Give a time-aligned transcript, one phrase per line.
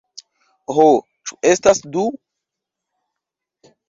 [0.77, 0.85] Ho,
[1.31, 2.05] ĉu estas du?